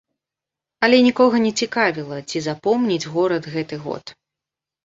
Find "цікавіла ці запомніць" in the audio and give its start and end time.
1.65-3.09